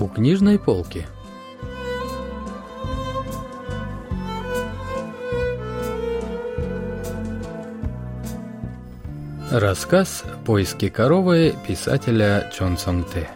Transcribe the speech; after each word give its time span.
У 0.00 0.08
книжной 0.08 0.58
полки. 0.58 1.06
Рассказ 9.50 10.24
«Поиски 10.46 10.88
коровы» 10.88 11.54
писателя 11.68 12.50
Чон 12.56 12.78
Сон 12.78 13.04
Тэ. 13.04 13.28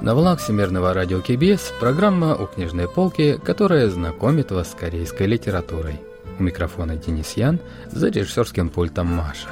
На 0.00 0.14
волнах 0.14 0.38
Всемирного 0.38 0.94
радио 0.94 1.20
КБС 1.22 1.72
программа 1.80 2.36
«У 2.36 2.46
книжной 2.46 2.88
полки», 2.88 3.36
которая 3.44 3.90
знакомит 3.90 4.52
вас 4.52 4.70
с 4.70 4.74
корейской 4.76 5.26
литературой. 5.26 6.00
У 6.38 6.44
микрофона 6.44 6.94
Денис 6.94 7.32
Ян, 7.32 7.58
за 7.90 8.10
режиссерским 8.10 8.68
пультом 8.68 9.08
Маша. 9.08 9.48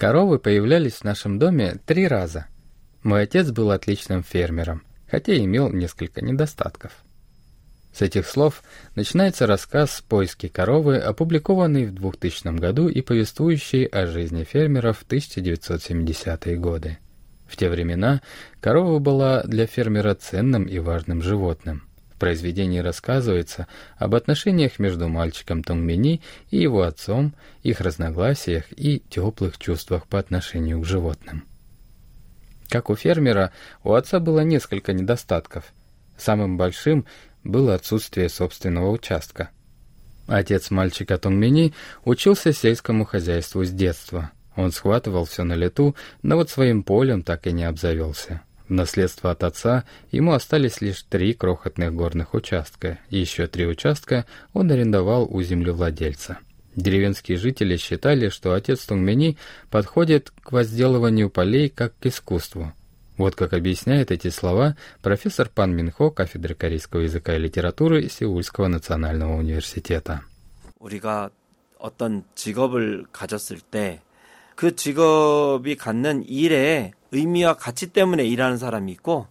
Коровы 0.00 0.38
появлялись 0.38 0.94
в 0.94 1.04
нашем 1.04 1.38
доме 1.38 1.76
три 1.86 2.08
раза. 2.08 2.46
Мой 3.02 3.22
отец 3.22 3.50
был 3.50 3.70
отличным 3.70 4.24
фермером, 4.24 4.82
хотя 5.06 5.36
имел 5.36 5.70
несколько 5.70 6.22
недостатков– 6.22 6.92
с 7.92 8.02
этих 8.02 8.26
слов 8.26 8.62
начинается 8.94 9.46
рассказ 9.46 10.02
«Поиски 10.08 10.46
коровы», 10.46 10.98
опубликованный 10.98 11.86
в 11.86 11.94
2000 11.94 12.56
году 12.58 12.88
и 12.88 13.00
повествующий 13.00 13.84
о 13.84 14.06
жизни 14.06 14.44
фермеров 14.44 14.98
в 15.00 15.06
1970-е 15.06 16.56
годы. 16.56 16.98
В 17.48 17.56
те 17.56 17.68
времена 17.68 18.22
корова 18.60 19.00
была 19.00 19.42
для 19.42 19.66
фермера 19.66 20.14
ценным 20.14 20.64
и 20.64 20.78
важным 20.78 21.20
животным. 21.20 21.82
Произведении 22.20 22.78
рассказывается 22.78 23.66
об 23.96 24.14
отношениях 24.14 24.78
между 24.78 25.08
мальчиком 25.08 25.64
Тонгмини 25.64 26.20
и 26.50 26.58
его 26.58 26.82
отцом, 26.82 27.34
их 27.64 27.80
разногласиях 27.80 28.66
и 28.76 29.02
теплых 29.10 29.58
чувствах 29.58 30.06
по 30.06 30.18
отношению 30.18 30.80
к 30.80 30.84
животным. 30.84 31.44
Как 32.68 32.90
у 32.90 32.94
фермера, 32.94 33.52
у 33.82 33.94
отца 33.94 34.20
было 34.20 34.40
несколько 34.40 34.92
недостатков. 34.92 35.72
Самым 36.16 36.56
большим 36.56 37.06
было 37.42 37.74
отсутствие 37.74 38.28
собственного 38.28 38.90
участка. 38.90 39.48
Отец 40.28 40.70
мальчика 40.70 41.16
Тонгмини 41.16 41.72
учился 42.04 42.52
сельскому 42.52 43.06
хозяйству 43.06 43.64
с 43.64 43.70
детства. 43.70 44.30
Он 44.54 44.72
схватывал 44.72 45.24
все 45.24 45.42
на 45.42 45.54
лету, 45.54 45.96
но 46.22 46.36
вот 46.36 46.50
своим 46.50 46.82
полем 46.82 47.22
так 47.22 47.46
и 47.46 47.52
не 47.52 47.64
обзавелся. 47.64 48.42
В 48.69 48.71
наследство 48.71 49.31
от 49.31 49.43
отца 49.43 49.85
ему 50.11 50.33
остались 50.33 50.81
лишь 50.81 51.03
три 51.03 51.33
крохотных 51.33 51.93
горных 51.93 52.33
участка, 52.33 52.99
и 53.09 53.19
еще 53.19 53.45
три 53.47 53.67
участка 53.67 54.25
он 54.53 54.71
арендовал 54.71 55.27
у 55.29 55.41
землевладельца. 55.43 56.39
Деревенские 56.75 57.37
жители 57.37 57.77
считали, 57.77 58.29
что 58.29 58.53
отец 58.53 58.85
Тунгмени 58.85 59.37
подходит 59.69 60.31
к 60.41 60.51
возделыванию 60.51 61.29
полей 61.29 61.69
как 61.69 61.97
к 61.99 62.07
искусству, 62.07 62.73
вот 63.17 63.35
как 63.35 63.53
объясняет 63.53 64.11
эти 64.11 64.29
слова 64.29 64.75
профессор 65.01 65.49
Пан 65.53 65.75
Минхо 65.75 66.09
кафедры 66.09 66.55
корейского 66.55 67.01
языка 67.01 67.35
и 67.35 67.39
литературы 67.39 68.09
Сеульского 68.09 68.67
национального 68.67 69.37
университета. 69.37 70.21
우리가 70.79 71.31
어떤 71.79 72.23
직업을 72.35 73.05
가졌을 73.11 73.59
때 73.59 74.01
그 74.55 74.75
직업이 74.75 75.75
갖는 75.75 76.23
일의 76.27 76.93
의미와 77.12 77.54
가치 77.54 77.88
때문에 77.88 78.24
일하는 78.24 78.58
사람이 78.58 78.92
있고 78.92 79.26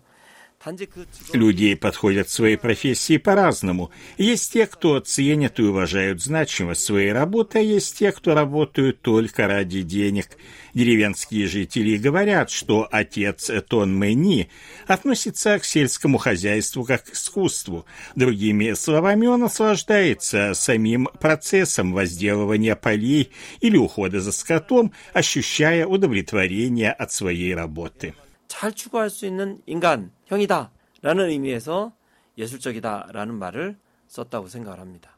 Люди 1.32 1.74
подходят 1.76 2.28
к 2.28 2.30
своей 2.30 2.58
профессии 2.58 3.16
по-разному. 3.16 3.92
Есть 4.18 4.52
те, 4.52 4.68
кто 4.68 5.00
ценят 5.00 5.58
и 5.58 5.64
уважают 5.64 6.22
значимость 6.22 6.84
своей 6.84 7.14
работы, 7.14 7.60
а 7.60 7.62
есть 7.62 7.98
те, 7.98 8.12
кто 8.12 8.34
работают 8.34 9.02
только 9.02 9.48
ради 9.48 9.84
денег. 9.84 10.28
Деревенские 10.74 11.48
жители 11.48 11.96
говорят, 11.96 12.52
что 12.52 12.86
отец 12.92 13.50
Тон 13.70 13.98
Мэни 13.98 14.50
относится 14.86 15.60
к 15.60 15.64
сельскому 15.64 16.18
хозяйству 16.18 16.84
как 16.84 17.06
к 17.06 17.14
искусству. 17.14 17.86
Другими 18.16 18.74
словами, 18.74 19.28
он 19.28 19.40
наслаждается 19.40 20.54
самим 20.56 21.08
процессом 21.22 21.94
возделывания 21.94 22.76
полей 22.76 23.32
или 23.62 23.78
ухода 23.78 24.20
за 24.20 24.34
скотом, 24.34 24.92
ощущая 25.14 25.88
удовлетворение 25.88 26.92
от 26.92 27.14
своей 27.14 27.56
работы. 27.56 28.14
잘 28.49 28.73
추구할 28.73 29.11
수 29.11 29.27
있는 29.27 29.61
인간, 29.67 30.11
형이다. 30.27 30.71
라는 31.03 31.29
의미에서 31.29 31.93
예술적이다. 32.39 33.09
라는 33.13 33.35
말을 33.35 33.77
썼다고 34.09 34.49
생각을 34.49 34.81
합니다. 34.81 35.11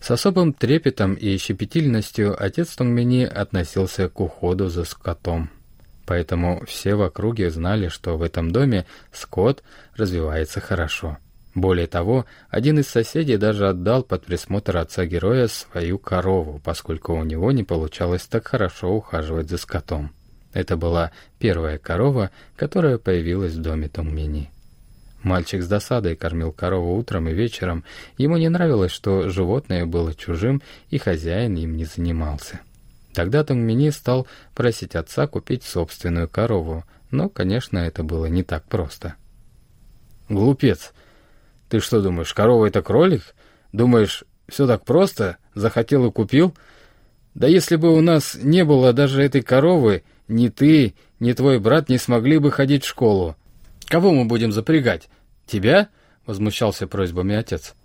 С 0.00 0.12
особым 0.12 0.52
трепетом 0.52 1.14
и 1.14 1.36
щепетильностью 1.38 2.36
отец 2.38 2.76
Тонгмени 2.76 3.24
относился 3.24 4.08
к 4.08 4.20
уходу 4.20 4.68
за 4.68 4.84
скотом. 4.84 5.50
Поэтому 6.06 6.64
все 6.64 6.94
в 6.94 7.02
округе 7.02 7.50
знали, 7.50 7.88
что 7.88 8.16
в 8.16 8.22
этом 8.22 8.50
доме 8.50 8.86
скот 9.12 9.62
развивается 9.96 10.60
хорошо. 10.60 11.18
Более 11.54 11.86
того, 11.86 12.24
один 12.48 12.78
из 12.78 12.88
соседей 12.88 13.36
даже 13.36 13.68
отдал 13.68 14.04
под 14.04 14.24
присмотр 14.24 14.76
отца-героя 14.76 15.48
свою 15.48 15.98
корову, 15.98 16.60
поскольку 16.62 17.14
у 17.14 17.24
него 17.24 17.50
не 17.50 17.64
получалось 17.64 18.26
так 18.26 18.46
хорошо 18.46 18.94
ухаживать 18.94 19.50
за 19.50 19.58
скотом. 19.58 20.12
Это 20.53 20.77
была 20.77 21.11
первая 21.39 21.77
корова, 21.77 22.29
которая 22.55 22.97
появилась 22.97 23.53
в 23.53 23.61
доме 23.61 23.89
Тонгмини. 23.89 24.49
Мальчик 25.23 25.63
с 25.63 25.67
досадой 25.67 26.15
кормил 26.15 26.51
корову 26.51 26.97
утром 26.97 27.29
и 27.29 27.33
вечером. 27.33 27.83
Ему 28.17 28.37
не 28.37 28.49
нравилось, 28.49 28.91
что 28.91 29.29
животное 29.29 29.85
было 29.85 30.13
чужим, 30.13 30.61
и 30.89 30.97
хозяин 30.97 31.55
им 31.55 31.77
не 31.77 31.85
занимался. 31.85 32.59
Тогда 33.13 33.43
Тонгмини 33.43 33.89
стал 33.91 34.27
просить 34.53 34.95
отца 34.95 35.27
купить 35.27 35.63
собственную 35.63 36.27
корову, 36.27 36.83
но, 37.09 37.29
конечно, 37.29 37.77
это 37.77 38.03
было 38.03 38.25
не 38.25 38.43
так 38.43 38.65
просто. 38.65 39.15
«Глупец! 40.29 40.93
Ты 41.69 41.79
что 41.79 42.01
думаешь, 42.01 42.33
корова— 42.33 42.65
это 42.67 42.81
кролик? 42.81 43.35
Думаешь, 43.71 44.23
все 44.49 44.67
так 44.67 44.83
просто? 44.83 45.37
Захотел 45.55 46.05
и 46.05 46.11
купил? 46.11 46.55
Да 47.33 47.47
если 47.47 47.77
бы 47.77 47.95
у 47.95 48.01
нас 48.01 48.35
не 48.35 48.63
было 48.63 48.93
даже 48.93 49.23
этой 49.23 49.41
коровы, 49.41 50.03
ни 50.27 50.49
ты, 50.49 50.95
ни 51.19 51.33
твой 51.33 51.59
брат 51.59 51.89
не 51.89 51.97
смогли 51.97 52.37
бы 52.37 52.51
ходить 52.51 52.83
в 52.83 52.87
школу. 52.87 53.35
Кого 53.85 54.11
мы 54.11 54.25
будем 54.25 54.51
запрягать? 54.51 55.09
Тебя?»— 55.45 55.89
возмущался 56.25 56.87
просьбами 56.87 57.35
отец. 57.35 57.75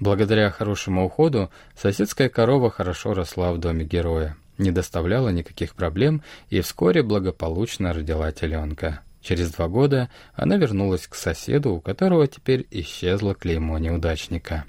Благодаря 0.00 0.50
хорошему 0.50 1.06
уходу 1.06 1.50
соседская 1.76 2.28
корова 2.28 2.70
хорошо 2.70 3.14
росла 3.14 3.52
в 3.52 3.58
доме 3.58 3.84
героя, 3.84 4.36
не 4.58 4.72
доставляла 4.72 5.28
никаких 5.28 5.74
проблем 5.74 6.22
и 6.50 6.60
вскоре 6.60 7.02
благополучно 7.02 7.92
родила 7.92 8.32
теленка. 8.32 9.02
Через 9.20 9.52
два 9.52 9.68
года 9.68 10.10
она 10.34 10.56
вернулась 10.56 11.06
к 11.06 11.14
соседу, 11.14 11.74
у 11.74 11.80
которого 11.80 12.26
теперь 12.26 12.66
исчезло 12.70 13.34
клеймо 13.34 13.78
неудачника. 13.78 14.64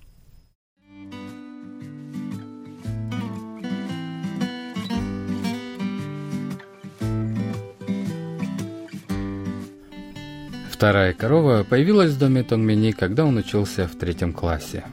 Вторая 10.83 11.13
корова 11.13 11.63
появилась 11.63 12.11
в 12.11 12.17
доме 12.17 12.43
Тонгмини, 12.43 12.91
когда 12.91 13.23
он 13.23 13.37
учился 13.37 13.87
в 13.87 13.95
третьем 13.95 14.33
классе. 14.33 14.83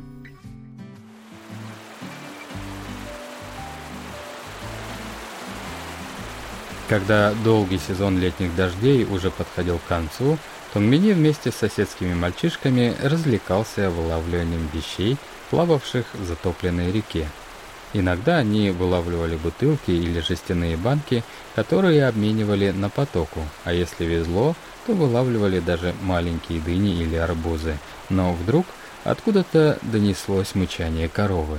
Когда 6.88 7.34
долгий 7.42 7.78
сезон 7.78 8.20
летних 8.20 8.54
дождей 8.54 9.03
уже 9.03 9.32
подходил 9.32 9.78
к 9.78 9.88
концу, 9.88 10.38
Тонгмини 10.74 11.10
вместе 11.10 11.50
с 11.50 11.56
соседскими 11.56 12.15
мальчишками 12.15 12.94
развлекался 13.03 13.91
вылавливанием 13.91 14.70
вещей, 14.72 15.16
плававших 15.50 16.06
в 16.15 16.24
затопленной 16.24 16.92
реке. 16.92 17.26
Иногда 17.94 18.36
они 18.36 18.70
вылавливали 18.70 19.34
бутылки 19.34 19.91
или 19.91 20.20
жестяные 20.20 20.76
банки, 20.76 21.24
которые 21.56 22.06
обменивали 22.06 22.70
на 22.70 22.91
потоку, 22.91 23.41
а 23.65 23.72
если 23.72 24.04
везло– 24.04 24.54
то 24.91 24.97
вылавливали 24.97 25.60
даже 25.60 25.95
маленькие 26.03 26.60
дыни 26.60 27.01
или 27.01 27.15
арбузы. 27.15 27.78
Но 28.09 28.33
вдруг 28.33 28.66
откуда-то 29.04 29.78
донеслось 29.83 30.57
мычание 30.57 31.09
коровы. 31.09 31.59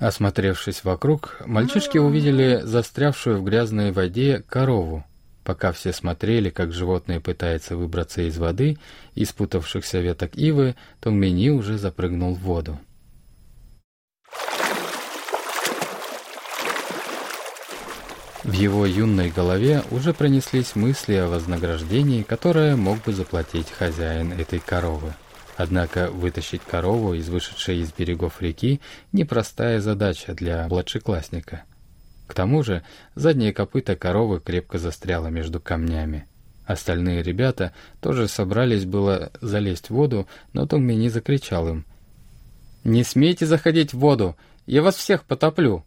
Осмотревшись 0.00 0.82
вокруг, 0.82 1.40
мальчишки 1.46 1.98
увидели 1.98 2.62
застрявшую 2.64 3.40
в 3.40 3.44
грязной 3.44 3.92
воде 3.92 4.42
корову. 4.48 5.04
Пока 5.44 5.70
все 5.72 5.92
смотрели, 5.92 6.50
как 6.50 6.72
животное 6.72 7.20
пытается 7.20 7.76
выбраться 7.76 8.22
из 8.22 8.36
воды, 8.38 8.78
из 9.14 9.32
путавшихся 9.32 10.00
веток 10.00 10.34
ивы, 10.34 10.74
Тонгмени 11.00 11.50
уже 11.50 11.78
запрыгнул 11.78 12.34
в 12.34 12.40
воду. 12.40 12.78
В 18.48 18.52
его 18.54 18.86
юной 18.86 19.30
голове 19.30 19.82
уже 19.90 20.14
пронеслись 20.14 20.74
мысли 20.74 21.12
о 21.16 21.28
вознаграждении, 21.28 22.22
которое 22.22 22.76
мог 22.76 23.04
бы 23.04 23.12
заплатить 23.12 23.70
хозяин 23.70 24.32
этой 24.32 24.58
коровы. 24.58 25.12
Однако 25.58 26.10
вытащить 26.10 26.62
корову 26.62 27.12
из 27.12 27.28
вышедшей 27.28 27.80
из 27.80 27.92
берегов 27.92 28.40
реки– 28.40 28.80
непростая 29.12 29.82
задача 29.82 30.32
для 30.32 30.66
младшеклассника. 30.66 31.64
К 32.26 32.32
тому 32.32 32.62
же 32.62 32.82
задние 33.14 33.52
копыта 33.52 33.96
коровы 33.96 34.40
крепко 34.40 34.78
застряло 34.78 35.26
между 35.26 35.60
камнями. 35.60 36.26
Остальные 36.64 37.22
ребята 37.22 37.74
тоже 38.00 38.28
собрались 38.28 38.86
было 38.86 39.30
залезть 39.42 39.90
в 39.90 39.94
воду, 39.94 40.26
но 40.54 40.66
Томми 40.66 40.94
не 40.94 41.10
закричал 41.10 41.68
им. 41.68 41.84
«Не 42.82 43.04
смейте 43.04 43.44
заходить 43.44 43.92
в 43.92 43.98
воду! 43.98 44.38
Я 44.64 44.80
вас 44.80 44.96
всех 44.96 45.24
потоплю!» 45.24 45.84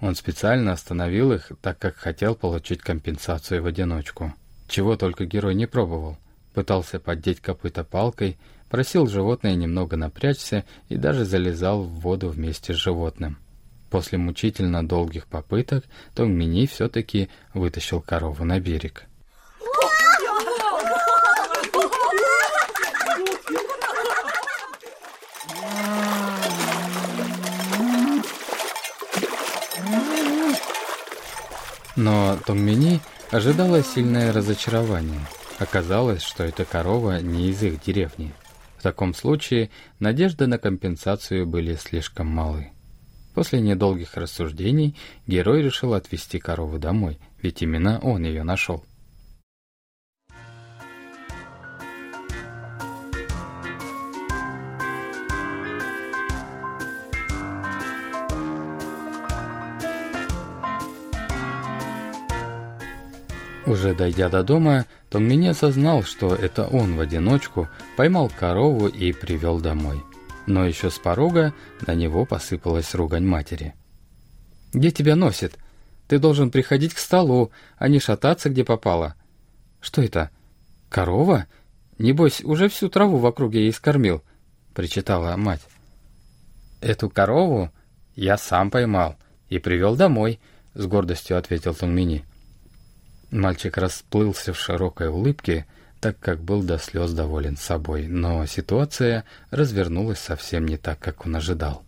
Он 0.00 0.14
специально 0.14 0.72
остановил 0.72 1.32
их, 1.32 1.52
так 1.60 1.78
как 1.78 1.96
хотел 1.96 2.34
получить 2.34 2.80
компенсацию 2.80 3.62
в 3.62 3.66
одиночку. 3.66 4.34
Чего 4.66 4.96
только 4.96 5.26
герой 5.26 5.54
не 5.54 5.66
пробовал. 5.66 6.16
Пытался 6.54 6.98
поддеть 6.98 7.40
копыта 7.40 7.84
палкой, 7.84 8.38
просил 8.70 9.06
животное 9.06 9.54
немного 9.54 9.96
напрячься 9.96 10.64
и 10.88 10.96
даже 10.96 11.24
залезал 11.24 11.82
в 11.82 12.00
воду 12.00 12.28
вместе 12.28 12.72
с 12.72 12.76
животным. 12.76 13.38
После 13.90 14.18
мучительно 14.18 14.86
долгих 14.86 15.26
попыток 15.26 15.84
Том 16.14 16.32
Мини 16.32 16.66
все-таки 16.66 17.28
вытащил 17.52 18.00
корову 18.00 18.44
на 18.44 18.58
берег. 18.60 19.06
Но 32.00 32.38
Томмини 32.46 32.98
ожидало 33.30 33.82
сильное 33.82 34.32
разочарование. 34.32 35.20
Оказалось, 35.58 36.22
что 36.22 36.42
эта 36.42 36.64
корова 36.64 37.20
не 37.20 37.50
из 37.50 37.62
их 37.62 37.82
деревни. 37.84 38.32
В 38.78 38.82
таком 38.82 39.12
случае 39.12 39.68
надежды 39.98 40.46
на 40.46 40.56
компенсацию 40.56 41.46
были 41.46 41.74
слишком 41.74 42.26
малы. 42.26 42.70
После 43.34 43.60
недолгих 43.60 44.16
рассуждений 44.16 44.96
герой 45.26 45.60
решил 45.60 45.92
отвезти 45.92 46.38
корову 46.38 46.78
домой, 46.78 47.18
ведь 47.42 47.60
именно 47.60 47.98
он 47.98 48.24
ее 48.24 48.44
нашел. 48.44 48.82
Уже 63.66 63.94
дойдя 63.94 64.28
до 64.28 64.42
дома, 64.42 64.86
Тонгмини 65.10 65.48
осознал, 65.48 66.02
что 66.02 66.34
это 66.34 66.66
он 66.66 66.96
в 66.96 67.00
одиночку 67.00 67.68
поймал 67.96 68.30
корову 68.30 68.86
и 68.86 69.12
привел 69.12 69.60
домой. 69.60 70.02
Но 70.46 70.64
еще 70.64 70.90
с 70.90 70.98
порога 70.98 71.52
на 71.86 71.94
него 71.94 72.24
посыпалась 72.24 72.94
ругань 72.94 73.24
матери. 73.24 73.74
«Где 74.72 74.90
тебя 74.90 75.14
носит? 75.14 75.58
Ты 76.08 76.18
должен 76.18 76.50
приходить 76.50 76.94
к 76.94 76.98
столу, 76.98 77.50
а 77.76 77.88
не 77.88 78.00
шататься, 78.00 78.48
где 78.48 78.64
попало». 78.64 79.14
«Что 79.80 80.02
это? 80.02 80.30
Корова? 80.88 81.46
Небось, 81.98 82.42
уже 82.42 82.68
всю 82.68 82.88
траву 82.88 83.18
в 83.18 83.26
округе 83.26 83.60
ей 83.60 83.72
скормил»,— 83.72 84.22
причитала 84.74 85.36
мать. 85.36 85.62
«Эту 86.80 87.10
корову 87.10 87.70
я 88.16 88.38
сам 88.38 88.70
поймал 88.70 89.16
и 89.48 89.58
привел 89.58 89.96
домой»,— 89.96 90.40
с 90.74 90.86
гордостью 90.86 91.36
ответил 91.36 91.74
Тунгмини. 91.74 92.24
Мальчик 93.30 93.76
расплылся 93.76 94.52
в 94.52 94.58
широкой 94.58 95.08
улыбке, 95.08 95.66
так 96.00 96.18
как 96.18 96.42
был 96.42 96.62
до 96.62 96.78
слез 96.78 97.12
доволен 97.12 97.56
собой, 97.56 98.08
но 98.08 98.44
ситуация 98.46 99.24
развернулась 99.50 100.18
совсем 100.18 100.66
не 100.66 100.76
так, 100.76 100.98
как 100.98 101.26
он 101.26 101.36
ожидал. 101.36 101.84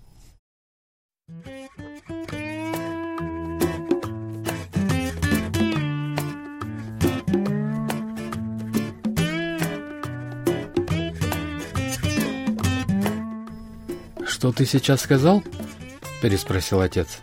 «Что 14.25 14.53
ты 14.53 14.67
сейчас 14.67 15.01
сказал?»– 15.01 15.43
переспросил 16.23 16.81
отец. 16.81 17.19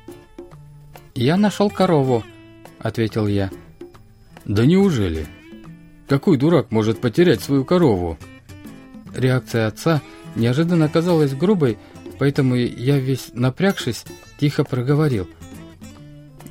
«Я 1.16 1.38
нашел 1.38 1.70
корову»,– 1.70 2.24
ответил 2.80 3.28
я. 3.28 3.50
«Да 4.50 4.66
неужели? 4.66 5.28
Какой 6.08 6.36
дурак 6.36 6.72
может 6.72 7.00
потерять 7.00 7.40
свою 7.40 7.64
корову?» 7.64 8.18
Реакция 9.16 9.68
отца 9.68 10.02
неожиданно 10.36 10.86
оказалась 10.86 11.36
грубой, 11.36 11.78
поэтому 12.18 12.56
я 12.56 12.98
весь 12.98 13.30
напрягшись, 13.34 14.06
тихо 14.40 14.64
проговорил. 14.64 15.30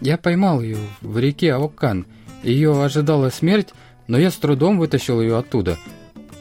«Я 0.00 0.16
поймал 0.16 0.62
ее 0.62 0.78
в 1.00 1.18
реке 1.18 1.52
Аоккан. 1.52 2.06
Ее 2.44 2.80
ожидала 2.80 3.30
смерть, 3.30 3.70
но 4.06 4.16
я 4.16 4.30
с 4.30 4.36
трудом 4.36 4.78
вытащил 4.78 5.20
ее 5.20 5.36
оттуда. 5.36 5.76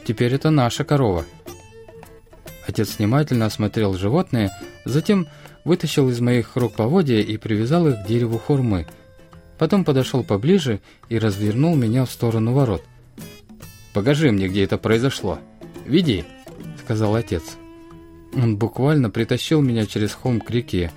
Теперь 0.06 0.34
это 0.34 0.50
наша 0.50 0.84
корова». 0.84 1.24
Отец 2.68 2.98
внимательно 2.98 3.46
осмотрел 3.46 3.94
животное, 3.94 4.52
затем 4.84 5.26
вытащил 5.64 6.08
из 6.08 6.20
моих 6.20 6.54
рук 6.54 6.74
поводья 6.74 7.18
и 7.18 7.36
привязал 7.36 7.88
их 7.88 8.04
к 8.04 8.06
дереву 8.06 8.38
хурмы– 8.38 8.86
Потом 9.58 9.84
подошел 9.84 10.22
поближе 10.22 10.80
и 11.08 11.18
развернул 11.18 11.74
меня 11.74 12.04
в 12.04 12.10
сторону 12.10 12.52
ворот. 12.52 12.82
«Покажи 13.92 14.30
мне, 14.30 14.48
где 14.48 14.64
это 14.64 14.78
произошло. 14.78 15.38
Веди»,— 15.84 16.24
сказал 16.84 17.16
отец. 17.16 17.42
Он 18.34 18.56
буквально 18.56 19.10
притащил 19.10 19.60
меня 19.60 19.86
через 19.86 20.12
холм 20.12 20.40
к 20.40 20.50
реке. 20.50 20.92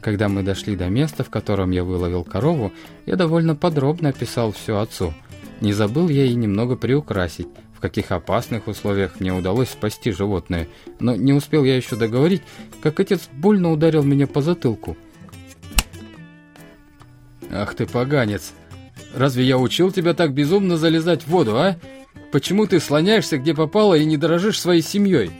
Когда 0.00 0.28
мы 0.28 0.42
дошли 0.42 0.76
до 0.76 0.88
места, 0.88 1.24
в 1.24 1.30
котором 1.30 1.70
я 1.70 1.84
выловил 1.84 2.24
корову, 2.24 2.72
я 3.06 3.16
довольно 3.16 3.54
подробно 3.54 4.10
описал 4.10 4.52
все 4.52 4.78
отцу. 4.78 5.14
Не 5.60 5.72
забыл 5.72 6.08
я 6.08 6.24
и 6.24 6.34
немного 6.34 6.76
приукрасить, 6.76 7.46
в 7.74 7.80
каких 7.80 8.10
опасных 8.10 8.66
условиях 8.66 9.20
мне 9.20 9.32
удалось 9.32 9.70
спасти 9.70 10.10
животное. 10.10 10.66
Но 10.98 11.14
не 11.14 11.32
успел 11.32 11.64
я 11.64 11.76
еще 11.76 11.94
договорить, 11.94 12.42
как 12.82 12.98
отец 12.98 13.28
больно 13.32 13.70
ударил 13.70 14.02
меня 14.02 14.26
по 14.26 14.42
затылку— 14.42 14.96
«Ах 17.52 17.74
ты 17.74 17.86
поганец! 17.86 18.52
Разве 19.14 19.44
я 19.44 19.58
учил 19.58 19.92
тебя 19.92 20.14
так 20.14 20.32
безумно 20.32 20.78
залезать 20.78 21.22
в 21.22 21.28
воду, 21.28 21.56
а? 21.56 21.76
Почему 22.30 22.66
ты 22.66 22.80
слоняешься 22.80 23.36
где 23.36 23.54
попало 23.54 23.94
и 23.94 24.06
не 24.06 24.16
дорожишь 24.16 24.58
своей 24.58 24.80
семьей?» 24.80 25.30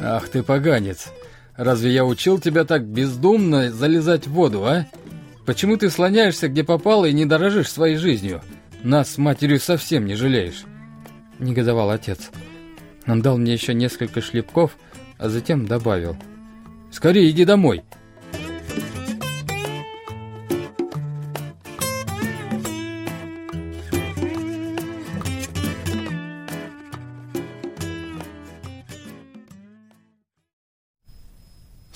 «Ах 0.00 0.28
ты 0.28 0.42
поганец! 0.42 1.08
Разве 1.56 1.92
я 1.92 2.04
учил 2.04 2.38
тебя 2.38 2.64
так 2.64 2.84
бездумно 2.84 3.72
залезать 3.72 4.26
в 4.26 4.32
воду, 4.32 4.66
а? 4.66 4.86
Почему 5.46 5.78
ты 5.78 5.88
слоняешься 5.88 6.48
где 6.48 6.62
попало 6.62 7.06
и 7.06 7.12
не 7.12 7.24
дорожишь 7.24 7.70
своей 7.70 7.96
жизнью? 7.96 8.42
Нас 8.82 9.12
с 9.12 9.18
матерью 9.18 9.60
совсем 9.60 10.04
не 10.04 10.14
жалеешь!» 10.14 10.64
Негодовал 11.38 11.90
отец. 11.90 12.30
Он 13.06 13.22
дал 13.22 13.38
мне 13.38 13.54
еще 13.54 13.72
несколько 13.72 14.20
шлепков, 14.20 14.76
а 15.16 15.30
затем 15.30 15.66
добавил. 15.66 16.16
«Скорее 16.90 17.30
иди 17.30 17.46
домой!» 17.46 17.82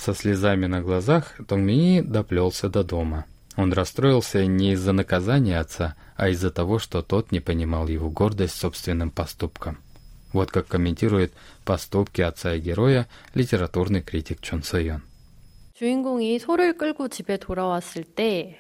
Со 0.08 0.14
слезами 0.14 0.66
на 0.66 0.82
глазах 0.82 1.36
Тонгмини 1.48 2.02
доплелся 2.02 2.70
до 2.70 2.84
дома. 2.84 3.26
Он 3.56 3.72
расстроился 3.72 4.46
не 4.46 4.74
из-за 4.74 4.94
наказания 4.94 5.60
отца, 5.60 5.96
а 6.16 6.30
из-за 6.30 6.50
того, 6.50 6.80
что 6.80 7.02
тот 7.02 7.32
не 7.32 7.40
понимал 7.40 7.88
его 7.88 8.10
гордость 8.10 8.56
собственным 8.56 9.12
поступком. 9.12 9.78
Вот 10.34 10.50
как 10.52 10.68
комментирует 10.68 11.34
поступки 11.64 12.22
отца 12.22 12.56
и 12.56 12.60
героя 12.60 13.08
литературный 13.36 14.02
критик 14.02 14.42
Чон 14.42 14.64
Сойон. 14.64 15.04
주인공이 15.76 16.38
소를 16.38 16.78
끌고 16.78 17.08
집에 17.10 17.38
돌아왔을 17.38 18.04
때 18.04 18.58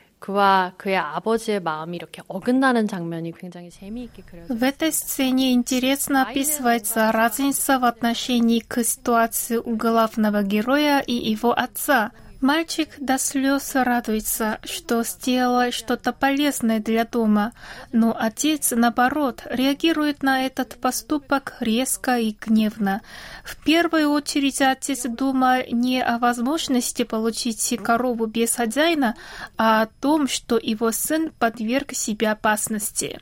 в 4.48 4.62
этой 4.62 4.92
сцене 4.92 5.52
интересно 5.52 6.22
описывается 6.22 7.12
разница 7.12 7.78
в 7.78 7.84
отношении 7.84 8.60
к 8.60 8.82
ситуации 8.82 9.56
у 9.56 9.76
главного 9.76 10.42
героя 10.42 11.00
и 11.00 11.12
его 11.12 11.52
отца– 11.52 12.10
Мальчик 12.40 12.90
до 12.98 13.18
слез 13.18 13.72
радуется, 13.74 14.60
что 14.62 15.02
сделал 15.02 15.72
что-то 15.72 16.12
полезное 16.12 16.78
для 16.78 17.04
дома, 17.04 17.52
но 17.90 18.16
отец, 18.16 18.70
наоборот, 18.70 19.42
реагирует 19.50 20.22
на 20.22 20.46
этот 20.46 20.76
поступок 20.76 21.56
резко 21.58 22.20
и 22.20 22.36
гневно. 22.40 23.02
В 23.42 23.56
первую 23.64 24.10
очередь 24.10 24.62
отец 24.62 25.02
думает 25.02 25.72
не 25.72 26.00
о 26.00 26.18
возможности 26.18 27.02
получить 27.02 27.76
корову 27.82 28.26
без 28.26 28.54
хозяина, 28.54 29.16
а 29.56 29.82
о 29.82 29.86
том, 30.00 30.28
что 30.28 30.58
его 30.58 30.92
сын 30.92 31.32
подверг 31.40 31.92
себя 31.92 32.32
опасности. 32.32 33.18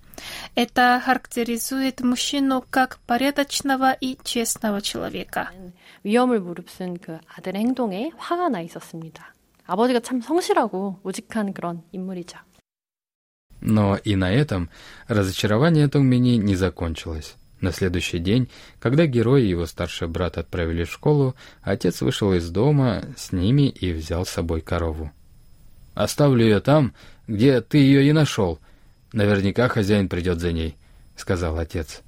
Это 0.56 1.02
характеризует 1.04 2.02
мужчину 2.02 2.64
как 2.70 3.00
порядочного 3.08 3.94
и 3.94 4.18
честного 4.24 4.82
человека. 4.82 5.50
위험을 6.04 6.40
무릅쓴 6.40 6.98
그 6.98 7.20
아들의 7.38 7.62
행동에 7.62 8.12
화가 8.18 8.50
나 8.50 8.62
있었습니다. 8.62 9.34
아버지가 9.66 10.00
참 10.00 10.22
성실하고 10.22 11.00
우직한 11.04 11.54
그런 11.54 11.84
인물이죠. 11.92 12.38
Но 13.62 13.96
и 14.04 14.16
на 14.16 14.32
этом 14.32 14.70
разочарование 15.08 15.88
Тонгмини 15.88 16.38
не 16.38 16.56
закончилось. 16.56 17.36
На 17.62 17.72
следующий 17.72 18.18
день, 18.18 18.50
когда 18.80 19.06
герой 19.06 19.44
и 19.44 19.50
его 19.50 19.68
старший 19.68 20.08
брат 20.08 20.40
отправили 20.40 20.84
в 20.84 20.92
школу, 20.92 21.36
отец 21.62 22.02
вышел 22.02 22.34
из 22.34 22.50
дома 22.50 23.04
с 23.16 23.32
ними 23.32 23.70
и 23.70 23.94
взял 23.94 24.26
с 24.26 24.30
собой 24.30 24.62
корову. 24.62 25.12
«Оставлю 25.94 26.44
ее 26.44 26.60
там, 26.60 26.96
где 27.28 27.62
ты 27.62 27.78
ее 27.78 28.08
и 28.08 28.12
нашел. 28.14 28.60
Наверняка 29.13 29.69
хозяин 29.69 30.09
придет 30.09 30.41
за 30.41 30.53
ней»,— 30.53 30.77
сказал 31.17 31.59
отец. 31.59 32.03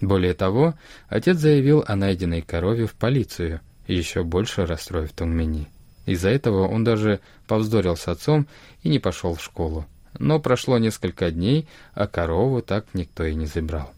Более 0.00 0.34
того, 0.34 0.74
отец 1.08 1.38
заявил 1.38 1.84
о 1.86 1.94
найденной 1.94 2.42
корове 2.42 2.86
в 2.86 2.94
полицию, 2.94 3.60
еще 3.86 4.24
больше 4.24 4.66
расстроив 4.66 5.12
Тунгмини. 5.12 5.68
Из-за 6.06 6.30
этого 6.30 6.66
он 6.66 6.82
даже 6.82 7.20
повздорил 7.46 7.96
с 7.96 8.08
отцом 8.08 8.48
и 8.82 8.88
не 8.88 8.98
пошел 8.98 9.34
в 9.34 9.42
школу. 9.42 9.86
Но 10.18 10.40
прошло 10.40 10.78
несколько 10.78 11.30
дней, 11.30 11.68
а 11.94 12.08
корову 12.08 12.62
так 12.62 12.86
никто 12.94 13.24
и 13.24 13.34
не 13.34 13.46
забрал. 13.46 13.92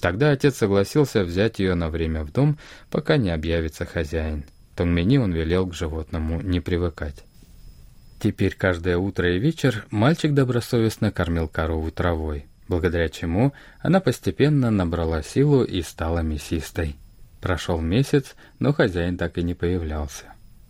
Тогда 0.00 0.30
отец 0.30 0.56
согласился 0.56 1.24
взять 1.24 1.58
ее 1.58 1.74
на 1.74 1.88
время 1.90 2.24
в 2.24 2.32
дом, 2.32 2.58
пока 2.90 3.16
не 3.16 3.30
объявится 3.30 3.84
хозяин. 3.84 4.44
Тонгмени 4.76 5.18
он 5.18 5.32
велел 5.32 5.66
к 5.66 5.74
животному 5.74 6.40
не 6.40 6.60
привыкать. 6.60 7.24
Теперь 8.22 8.54
каждое 8.54 8.96
утро 8.96 9.34
и 9.34 9.38
вечер 9.38 9.84
мальчик 9.90 10.32
добросовестно 10.32 11.10
кормил 11.10 11.48
корову 11.48 11.90
травой 11.90 12.46
благодаря 12.72 13.10
чему 13.10 13.52
она 13.80 14.00
постепенно 14.00 14.70
набрала 14.70 15.22
силу 15.22 15.62
и 15.62 15.82
стала 15.82 16.20
мясистой. 16.20 16.96
Прошел 17.42 17.82
месяц, 17.82 18.34
но 18.58 18.72
хозяин 18.72 19.18
так 19.18 19.36
и 19.36 19.42
не 19.42 19.52
появлялся. 19.52 20.24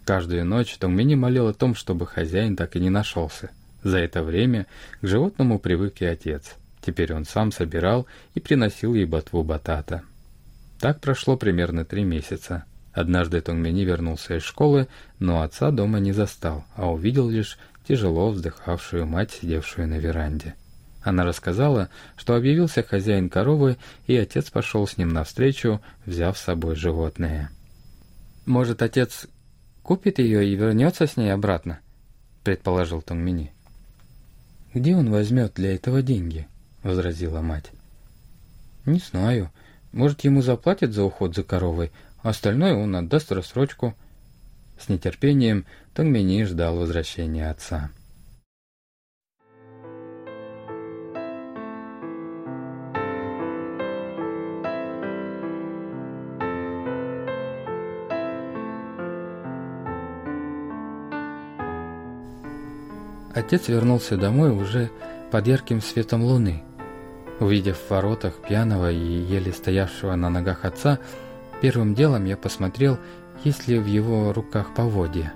Каждую 0.04 0.44
ночь 0.44 0.76
Тонгмини 0.78 1.14
молил 1.14 1.46
о 1.46 1.54
том, 1.54 1.76
чтобы 1.76 2.08
хозяин 2.08 2.56
так 2.56 2.74
и 2.74 2.80
не 2.80 2.90
нашелся. 2.90 3.50
За 3.84 3.98
это 3.98 4.24
время 4.24 4.66
к 5.00 5.06
животному 5.06 5.60
привык 5.60 6.00
и 6.00 6.06
отец. 6.06 6.56
Теперь 6.80 7.14
он 7.14 7.24
сам 7.24 7.52
собирал 7.52 8.08
и 8.34 8.40
приносил 8.40 8.94
ей 8.94 9.04
ботву 9.04 9.44
батата. 9.44 10.02
Так 10.80 11.00
прошло 11.00 11.36
примерно 11.36 11.84
три 11.84 12.02
месяца. 12.02 12.64
Однажды 12.92 13.40
Тонгмини 13.40 13.84
вернулся 13.84 14.36
из 14.36 14.42
школы, 14.42 14.86
но 15.18 15.42
отца 15.42 15.70
дома 15.70 15.98
не 15.98 16.12
застал, 16.12 16.64
а 16.76 16.90
увидел 16.92 17.28
лишь 17.28 17.58
тяжело 17.88 18.30
вздыхавшую 18.30 19.06
мать, 19.06 19.32
сидевшую 19.32 19.88
на 19.88 19.94
веранде. 19.98 20.54
Она 21.02 21.24
рассказала, 21.24 21.88
что 22.16 22.36
объявился 22.36 22.82
хозяин 22.82 23.28
коровы, 23.28 23.76
и 24.06 24.16
отец 24.16 24.50
пошел 24.50 24.86
с 24.86 24.98
ним 24.98 25.08
навстречу, 25.08 25.80
взяв 26.06 26.38
с 26.38 26.42
собой 26.42 26.76
животное. 26.76 27.50
«Может, 28.46 28.82
отец 28.82 29.26
купит 29.82 30.18
ее 30.18 30.46
и 30.46 30.54
вернется 30.54 31.06
с 31.06 31.16
ней 31.16 31.32
обратно?»— 31.32 31.80
предположил 32.44 33.02
Тонгмини. 33.02 33.52
«Где 34.74 34.94
он 34.94 35.10
возьмет 35.10 35.54
для 35.54 35.74
этого 35.74 36.02
деньги?»— 36.02 36.46
возразила 36.82 37.40
мать. 37.40 37.72
«Не 38.84 38.98
знаю. 38.98 39.50
Может, 39.92 40.24
ему 40.24 40.40
заплатят 40.40 40.92
за 40.92 41.04
уход 41.04 41.34
за 41.34 41.42
коровой, 41.42 41.90
остальное 42.22 42.74
он 42.74 42.96
отдаст 42.96 43.32
рассрочку». 43.32 43.94
С 44.78 44.88
нетерпением 44.88 45.66
Тонгмини 45.94 46.44
ждал 46.44 46.76
возвращения 46.76 47.48
отца. 47.50 47.90
Отец 63.34 63.68
вернулся 63.68 64.16
домой 64.16 64.50
уже 64.50 64.90
под 65.30 65.46
ярким 65.46 65.80
светом 65.80 66.22
луны. 66.22 66.62
Увидев 67.40 67.78
в 67.78 67.90
воротах 67.90 68.34
пьяного 68.36 68.90
и 68.90 68.96
еле 68.96 69.52
стоявшего 69.52 70.14
на 70.16 70.28
ногах 70.28 70.64
отца, 70.64 70.98
первым 71.62 71.94
делом 71.94 72.24
я 72.24 72.36
посмотрел, 72.36 72.98
есть 73.44 73.68
ли 73.68 73.78
в 73.78 73.86
его 73.86 74.32
руках 74.32 74.74
поводья. 74.74 75.32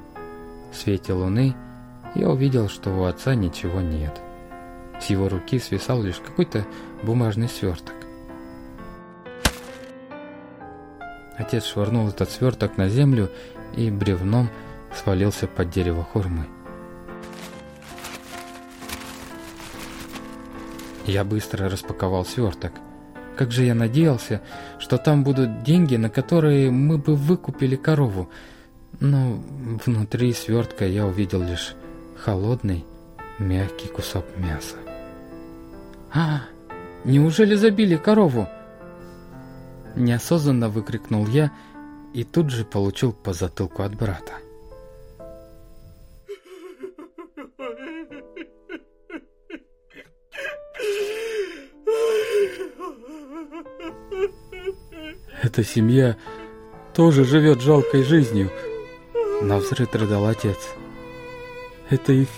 В 0.73 0.77
свете 0.77 1.13
луны 1.13 1.55
я 2.17 2.29
увидел, 2.29 2.69
что 2.69 2.91
у 2.91 3.05
отца 3.05 3.37
ничего 3.37 3.81
нет. 3.81 4.21
С 5.01 5.07
его 5.07 5.29
руки 5.29 5.61
свисал 5.61 6.03
лишь 6.03 6.19
какой-то 6.19 6.67
бумажный 7.05 7.49
сверток. 7.49 7.95
Отец 11.39 11.65
швырнул 11.65 12.09
этот 12.09 12.29
сверток 12.29 12.77
на 12.77 12.89
землю 12.89 13.31
и 13.77 13.89
бревном 13.89 14.49
свалился 14.93 15.47
под 15.47 15.71
дерево 15.71 16.03
хурмы. 16.03 16.47
Я 21.07 21.23
быстро 21.23 21.69
распаковал 21.69 22.25
сверток. 22.25 22.73
Как 23.37 23.53
же 23.53 23.65
я 23.65 23.75
надеялся, 23.75 24.41
что 24.79 24.97
там 24.97 25.23
будут 25.23 25.63
деньги, 25.63 25.97
на 25.97 26.09
которые 26.09 26.71
мы 26.71 26.97
бы 26.97 27.15
выкупили 27.15 27.77
корову. 27.77 28.31
Но 28.99 29.43
внутри 29.85 30.33
свертка 30.33 30.87
я 30.87 31.05
увидел 31.07 31.43
лишь 31.43 31.75
холодный, 32.17 32.85
мягкий 33.39 33.89
кусок 33.89 34.25
мяса. 34.39 34.77
«А, 36.13 36.41
неужели 37.05 37.55
забили 37.57 37.97
корову?» 37.97 38.49
Неосознанно 39.97 40.71
выкрикнул 40.71 41.27
я 41.27 41.53
и 42.15 42.25
тут 42.25 42.51
же 42.51 42.65
получил 42.65 43.13
по 43.13 43.35
затылку 43.35 43.83
от 43.83 43.95
брата. 43.97 44.33
Эта 55.57 55.67
семья 55.67 56.19
тоже 56.93 57.25
живет 57.25 57.63
жалкой 57.63 58.03
жизнью. 58.03 58.51
Навзрыд 59.41 59.97
рыдал 59.97 60.27
отец. 60.27 60.59
Это 61.89 62.13
их 62.13 62.29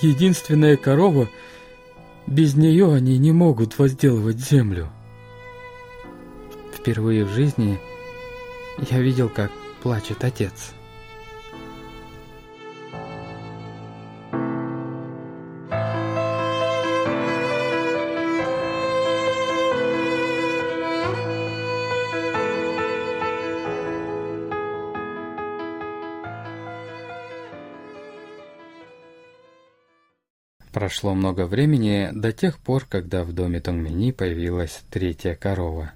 единственная 0.00 0.76
корова. 0.76 1.28
Без 2.28 2.54
нее 2.54 2.94
они 2.94 3.18
не 3.18 3.32
могут 3.32 3.76
возделывать 3.76 4.38
землю. 4.38 4.88
Впервые 6.72 7.24
в 7.24 7.30
жизни 7.30 7.80
я 8.88 9.00
видел, 9.00 9.28
как 9.28 9.50
плачет 9.82 10.22
отец. 10.22 10.72
Прошло 30.90 31.14
много 31.14 31.46
времени 31.46 32.08
до 32.12 32.32
тех 32.32 32.58
пор, 32.58 32.84
когда 32.84 33.22
в 33.22 33.32
доме 33.32 33.60
Тонгмини 33.60 34.10
появилась 34.10 34.82
третья 34.90 35.36
корова. 35.36 35.92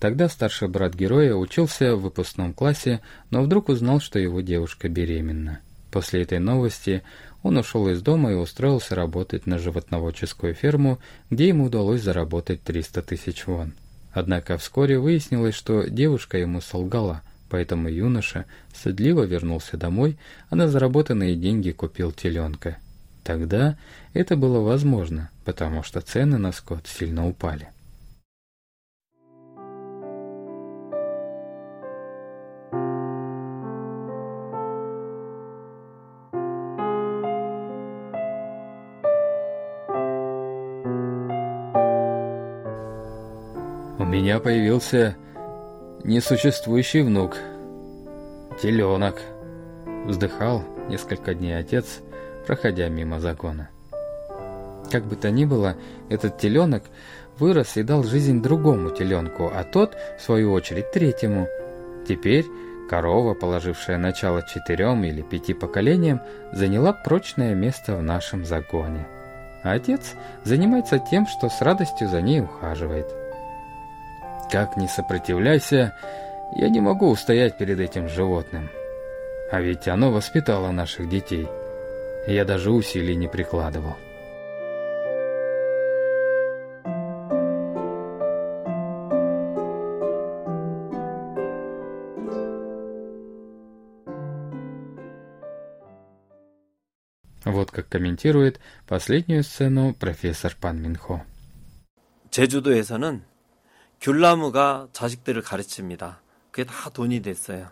Тогда 0.00 0.28
старший 0.28 0.66
брат 0.66 0.96
героя 0.96 1.36
учился 1.36 1.94
в 1.94 2.00
выпускном 2.00 2.52
классе, 2.52 3.02
но 3.30 3.40
вдруг 3.42 3.68
узнал, 3.68 4.00
что 4.00 4.18
его 4.18 4.40
девушка 4.40 4.88
беременна. 4.88 5.60
После 5.92 6.22
этой 6.22 6.40
новости 6.40 7.04
он 7.44 7.56
ушел 7.56 7.88
из 7.88 8.02
дома 8.02 8.32
и 8.32 8.34
устроился 8.34 8.96
работать 8.96 9.46
на 9.46 9.60
животноводческую 9.60 10.54
ферму, 10.54 10.98
где 11.30 11.46
ему 11.46 11.66
удалось 11.66 12.02
заработать 12.02 12.64
300 12.64 13.00
тысяч 13.02 13.46
вон. 13.46 13.74
Однако 14.12 14.58
вскоре 14.58 14.98
выяснилось, 14.98 15.54
что 15.54 15.88
девушка 15.88 16.36
ему 16.36 16.60
солгала, 16.60 17.22
поэтому 17.48 17.88
юноша 17.88 18.46
стыдливо 18.74 19.22
вернулся 19.22 19.76
домой, 19.76 20.18
а 20.50 20.56
на 20.56 20.66
заработанные 20.66 21.36
деньги 21.36 21.70
купил 21.70 22.10
теленка. 22.10 22.78
Тогда 23.24 23.76
это 24.14 24.36
было 24.36 24.60
возможно, 24.60 25.30
потому 25.44 25.82
что 25.82 26.00
цены 26.00 26.38
на 26.38 26.52
скот 26.52 26.86
сильно 26.86 27.28
упали. 27.28 27.68
У 43.98 44.04
меня 44.04 44.40
появился 44.40 45.16
несуществующий 46.02 47.02
внук, 47.02 47.36
теленок. 48.60 49.22
Вздыхал 50.06 50.64
несколько 50.88 51.34
дней 51.34 51.56
отец– 51.56 52.00
проходя 52.46 52.88
мимо 52.88 53.20
загона. 53.20 53.68
Как 54.90 55.04
бы 55.04 55.16
то 55.16 55.30
ни 55.30 55.44
было, 55.44 55.76
этот 56.10 56.38
теленок 56.38 56.82
вырос 57.38 57.76
и 57.76 57.82
дал 57.82 58.04
жизнь 58.04 58.42
другому 58.42 58.90
теленку, 58.90 59.50
а 59.54 59.64
тот, 59.64 59.96
в 60.18 60.22
свою 60.22 60.52
очередь, 60.52 60.90
третьему. 60.90 61.48
Теперь 62.06 62.44
корова, 62.90 63.34
положившая 63.34 63.96
начало 63.96 64.42
четырем 64.42 65.02
или 65.04 65.22
пяти 65.22 65.54
поколениям, 65.54 66.20
заняла 66.52 66.92
прочное 66.92 67.54
место 67.54 67.96
в 67.96 68.02
нашем 68.02 68.44
загоне. 68.44 69.06
А 69.62 69.72
отец 69.72 70.14
занимается 70.44 70.98
тем, 70.98 71.26
что 71.26 71.48
с 71.48 71.62
радостью 71.62 72.08
за 72.08 72.20
ней 72.20 72.40
ухаживает. 72.40 73.06
Как 74.50 74.76
ни 74.76 74.86
сопротивляйся, 74.86 75.94
я 76.54 76.68
не 76.68 76.80
могу 76.80 77.08
устоять 77.08 77.56
перед 77.56 77.80
этим 77.80 78.08
животным. 78.08 78.68
А 79.50 79.60
ведь 79.60 79.88
оно 79.88 80.10
воспитало 80.10 80.70
наших 80.72 81.08
детей. 81.08 81.48
Я 82.27 82.43
даже 82.45 82.71
усилий 82.71 83.15
не 83.15 83.27
прикладывал. 83.27 83.95
Вот 97.45 97.71
как 97.71 97.87
комментирует 97.87 98.59
последнюю 98.87 99.43
сцену 99.43 99.93
профессор 99.93 100.55
Пан 100.59 100.81
Минхо. 100.81 101.21
제주도에서는 102.29 103.23
귤나무가 104.01 104.89
자식들을 104.91 105.41
가르칩니다. 105.41 106.21
그게 106.51 106.65
다 106.65 106.89
돈이 106.89 107.21
됐어요. 107.21 107.71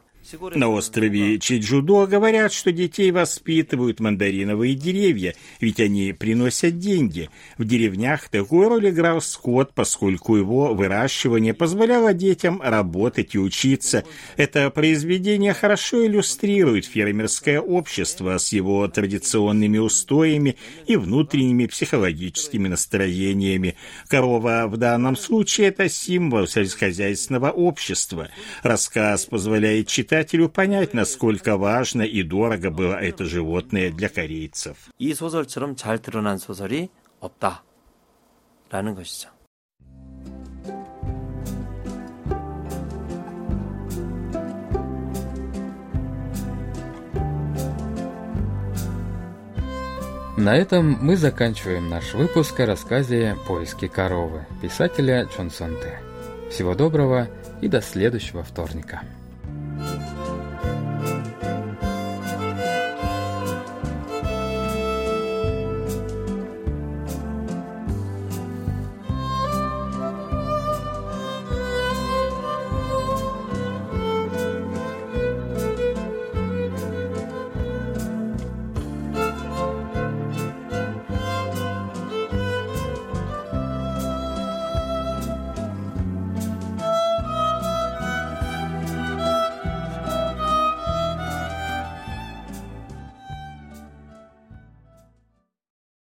На 0.54 0.68
острове 0.68 1.38
Чеджудо 1.38 2.06
говорят, 2.06 2.52
что 2.52 2.72
детей 2.72 3.10
воспитывают 3.10 4.00
мандариновые 4.00 4.74
деревья, 4.74 5.34
ведь 5.60 5.80
они 5.80 6.12
приносят 6.12 6.78
деньги. 6.78 7.30
В 7.58 7.64
деревнях 7.64 8.28
такую 8.28 8.68
роль 8.68 8.90
играл 8.90 9.22
скот, 9.22 9.72
поскольку 9.74 10.36
его 10.36 10.74
выращивание 10.74 11.54
позволяло 11.54 12.12
детям 12.12 12.60
работать 12.62 13.34
и 13.34 13.38
учиться. 13.38 14.04
Это 14.36 14.70
произведение 14.70 15.54
хорошо 15.54 16.06
иллюстрирует 16.06 16.84
фермерское 16.84 17.60
общество 17.60 18.36
с 18.36 18.52
его 18.52 18.86
традиционными 18.88 19.78
устоями 19.78 20.56
и 20.86 20.96
внутренними 20.96 21.66
психологическими 21.66 22.68
настроениями. 22.68 23.74
Корова 24.06 24.66
в 24.68 24.76
данном 24.76 25.16
случае 25.16 25.68
это 25.68 25.88
символ 25.88 26.46
сельскохозяйственного 26.46 27.50
общества. 27.50 28.28
Рассказ 28.62 29.24
позволяет 29.24 29.88
читать 29.88 30.09
читателю 30.09 30.49
понять, 30.49 30.93
насколько 30.93 31.57
важно 31.57 32.01
и 32.01 32.23
дорого 32.23 32.69
было 32.71 32.95
это 32.95 33.25
животное 33.25 33.91
для 33.91 34.09
корейцев. 34.09 34.77
이 34.99 35.13
소설처럼 35.13 35.75
잘 35.75 35.99
드러난 35.99 36.37
소설이 36.37 36.89
없다라는 37.19 38.95
것이죠. 38.95 39.29
На 50.37 50.57
этом 50.57 50.97
мы 51.01 51.15
заканчиваем 51.15 51.89
наш 51.89 52.13
выпуск 52.13 52.59
о 52.59 52.65
рассказе 52.65 53.37
«Поиски 53.47 53.87
коровы» 53.87 54.45
писателя 54.61 55.27
Чон 55.33 55.49
Сон 55.49 55.77
Те. 55.81 55.97
Всего 56.51 56.75
доброго 56.75 57.29
и 57.61 57.69
до 57.69 57.81
следующего 57.81 58.43
вторника. 58.43 59.01